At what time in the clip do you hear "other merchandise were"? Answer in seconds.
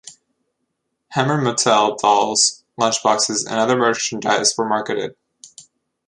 3.59-4.67